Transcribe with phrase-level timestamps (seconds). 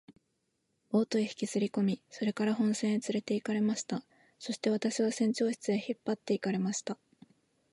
[0.89, 4.03] ボートへ引きずりこみ、それから本船へつれて行かれました。
[4.39, 6.97] そして私は船長室へ引っ張って行かれました。